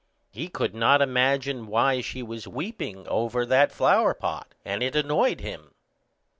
[0.31, 5.41] He could not imagine why she was weeping over that flower pot, and it annoyed
[5.41, 5.75] him.